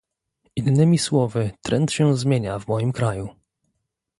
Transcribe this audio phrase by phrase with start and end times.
[0.55, 3.29] Innymi słowy, trend się zmienia w moim kraju